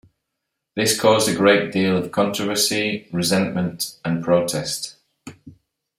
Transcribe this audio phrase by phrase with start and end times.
[0.75, 4.95] This caused a great deal of controversy, resentment and protest.